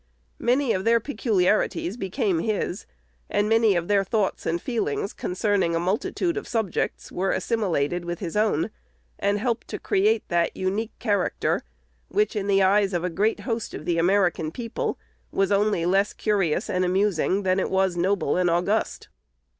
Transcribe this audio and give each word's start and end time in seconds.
Many 0.39 0.73
of 0.73 0.83
their 0.83 0.99
peculiarities 0.99 1.95
became 1.95 2.39
his; 2.39 2.87
and 3.29 3.47
many 3.47 3.75
of 3.75 3.87
their 3.87 4.03
thoughts 4.03 4.47
and 4.47 4.59
feelings 4.59 5.13
concerning 5.13 5.75
a 5.75 5.79
multitude 5.79 6.37
of 6.37 6.47
subjects 6.47 7.11
were 7.11 7.29
assimilated 7.29 8.03
with 8.03 8.17
his 8.17 8.35
own, 8.35 8.71
and 9.19 9.37
helped 9.37 9.67
to 9.67 9.77
create 9.77 10.23
that 10.29 10.57
unique 10.57 10.97
character, 10.97 11.61
which, 12.07 12.35
in 12.35 12.47
the 12.47 12.63
eyes 12.63 12.93
of 12.93 13.03
a 13.03 13.11
great 13.11 13.41
host 13.41 13.75
of 13.75 13.85
the 13.85 13.99
American 13.99 14.51
people, 14.51 14.97
was 15.31 15.51
only 15.51 15.85
less 15.85 16.13
curious 16.13 16.67
and 16.67 16.83
amusing 16.83 17.43
than 17.43 17.59
it 17.59 17.69
was 17.69 17.95
noble 17.95 18.37
and 18.37 18.49
august. 18.49 19.07